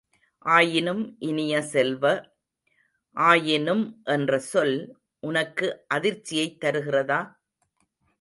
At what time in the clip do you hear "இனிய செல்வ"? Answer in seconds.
1.19-2.03